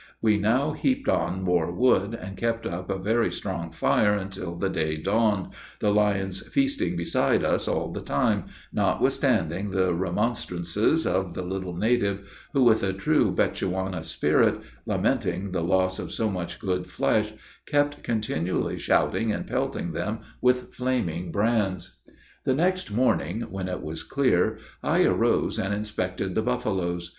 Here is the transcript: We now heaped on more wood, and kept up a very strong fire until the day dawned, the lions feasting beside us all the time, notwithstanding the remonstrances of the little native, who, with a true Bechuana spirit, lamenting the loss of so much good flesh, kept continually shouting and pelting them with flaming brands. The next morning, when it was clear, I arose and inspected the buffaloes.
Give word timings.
We 0.19 0.39
now 0.39 0.71
heaped 0.71 1.07
on 1.07 1.43
more 1.43 1.71
wood, 1.71 2.15
and 2.15 2.35
kept 2.35 2.65
up 2.65 2.89
a 2.89 2.97
very 2.97 3.31
strong 3.31 3.69
fire 3.69 4.15
until 4.15 4.55
the 4.55 4.67
day 4.67 4.97
dawned, 4.97 5.49
the 5.77 5.91
lions 5.93 6.41
feasting 6.47 6.95
beside 6.97 7.43
us 7.45 7.67
all 7.67 7.91
the 7.91 8.01
time, 8.01 8.45
notwithstanding 8.73 9.69
the 9.69 9.93
remonstrances 9.93 11.05
of 11.05 11.35
the 11.35 11.43
little 11.43 11.75
native, 11.77 12.27
who, 12.53 12.63
with 12.63 12.81
a 12.81 12.93
true 12.93 13.31
Bechuana 13.31 14.03
spirit, 14.03 14.59
lamenting 14.87 15.51
the 15.51 15.61
loss 15.61 15.99
of 15.99 16.11
so 16.11 16.31
much 16.31 16.57
good 16.57 16.87
flesh, 16.87 17.33
kept 17.67 18.01
continually 18.01 18.79
shouting 18.79 19.31
and 19.31 19.45
pelting 19.45 19.91
them 19.91 20.21
with 20.41 20.73
flaming 20.73 21.31
brands. 21.31 21.99
The 22.43 22.55
next 22.55 22.89
morning, 22.91 23.41
when 23.51 23.67
it 23.69 23.83
was 23.83 24.01
clear, 24.01 24.57
I 24.81 25.03
arose 25.03 25.59
and 25.59 25.71
inspected 25.75 26.33
the 26.33 26.41
buffaloes. 26.41 27.09